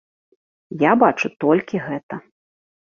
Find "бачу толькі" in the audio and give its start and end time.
1.03-1.85